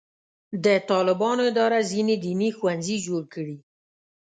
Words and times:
د 0.63 0.67
طالبانو 0.89 1.41
اداره 1.51 1.79
ځینې 1.91 2.15
دیني 2.25 2.49
ښوونځي 2.57 2.97
جوړ 3.05 3.23
کړي. 3.33 3.57